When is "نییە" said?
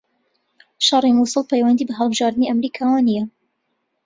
3.07-3.23